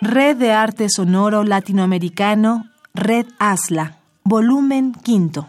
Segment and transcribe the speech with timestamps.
[0.00, 5.48] Red de Arte Sonoro Latinoamericano, Red ASLA, volumen quinto.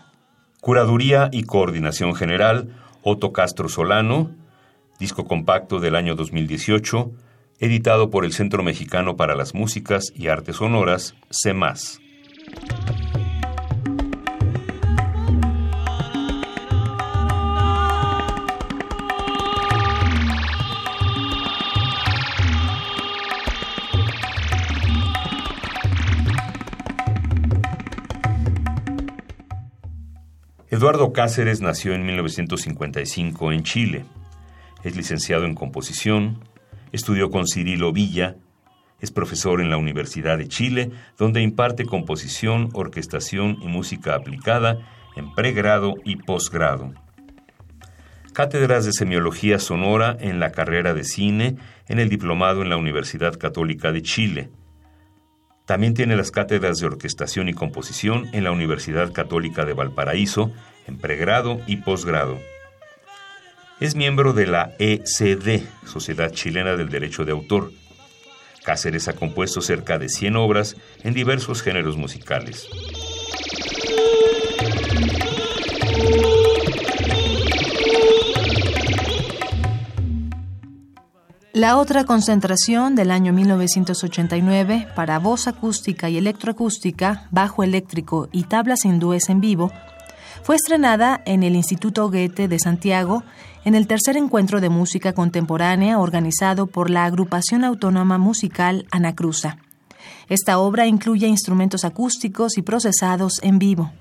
[0.61, 2.69] Curaduría y Coordinación General,
[3.03, 4.31] Otto Castro Solano,
[4.99, 7.11] disco compacto del año 2018,
[7.59, 11.99] editado por el Centro Mexicano para las Músicas y Artes Sonoras, CEMAS.
[30.71, 34.05] Eduardo Cáceres nació en 1955 en Chile.
[34.83, 36.43] Es licenciado en composición,
[36.91, 38.35] estudió con Cirilo Villa,
[38.99, 44.77] es profesor en la Universidad de Chile, donde imparte composición, orquestación y música aplicada
[45.15, 46.93] en pregrado y posgrado.
[48.33, 53.39] Cátedras de semiología sonora en la carrera de cine en el diplomado en la Universidad
[53.39, 54.51] Católica de Chile.
[55.69, 60.51] También tiene las cátedras de orquestación y composición en la Universidad Católica de Valparaíso,
[60.87, 62.39] en pregrado y posgrado.
[63.79, 67.71] Es miembro de la ECD, Sociedad Chilena del Derecho de Autor.
[68.63, 72.67] Cáceres ha compuesto cerca de 100 obras en diversos géneros musicales.
[81.59, 88.85] La otra concentración del año 1989 para voz acústica y electroacústica, bajo eléctrico y tablas
[88.85, 89.69] hindúes en vivo
[90.41, 93.23] fue estrenada en el Instituto Goethe de Santiago
[93.65, 99.57] en el tercer encuentro de música contemporánea organizado por la Agrupación Autónoma Musical Anacruza.
[100.29, 103.91] Esta obra incluye instrumentos acústicos y procesados en vivo.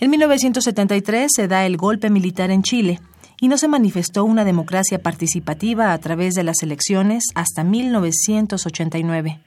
[0.00, 3.00] En 1973 se da el golpe militar en Chile
[3.40, 9.40] y no se manifestó una democracia participativa a través de las elecciones hasta 1989.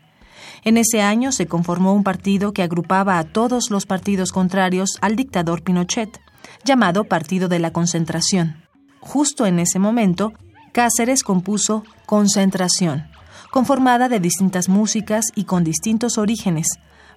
[0.63, 5.16] En ese año se conformó un partido que agrupaba a todos los partidos contrarios al
[5.16, 6.19] dictador Pinochet,
[6.63, 8.63] llamado Partido de la Concentración.
[8.99, 10.33] Justo en ese momento,
[10.73, 13.07] Cáceres compuso Concentración,
[13.51, 16.67] conformada de distintas músicas y con distintos orígenes,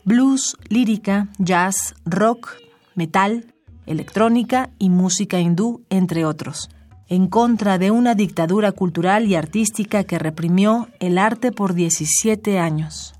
[0.05, 2.55] blues, lírica, jazz, rock,
[2.94, 3.52] metal,
[3.87, 6.70] electrónica y música hindú, entre otros,
[7.09, 13.15] en contra de una dictadura cultural y artística que reprimió el arte por 17 años.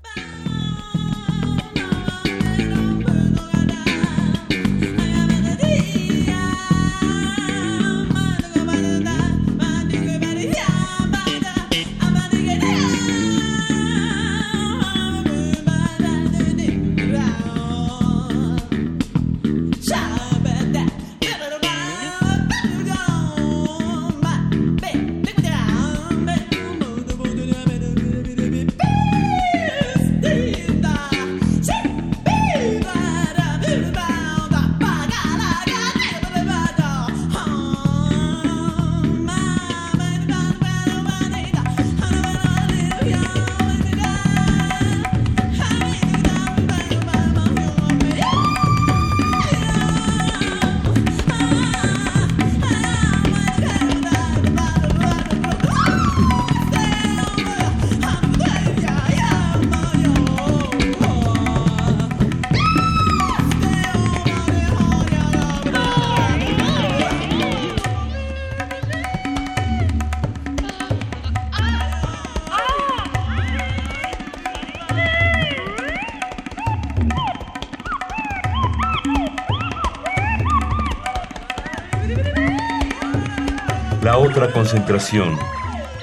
[84.03, 85.39] La otra concentración,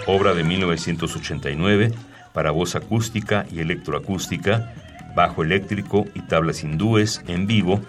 [0.06, 1.92] obra de 1989
[2.32, 4.72] para voz acústica y electroacústica,
[5.14, 7.82] bajo eléctrico y tablas hindúes en vivo,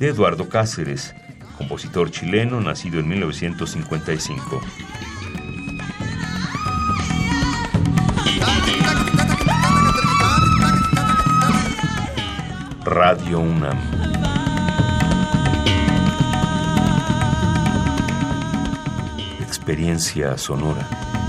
[0.00, 1.14] de Eduardo Cáceres,
[1.56, 4.60] compositor chileno nacido en 1955.
[12.84, 14.01] Radio UNAM.
[19.62, 21.21] Experiencia sonora.